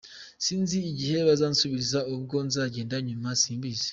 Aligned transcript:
Sinzi 0.43 0.77
igihe 0.91 1.17
bazansubiriza 1.27 1.99
ubwo 2.15 2.35
nzagenda 2.47 2.95
nyuma 3.07 3.29
simbizi. 3.41 3.89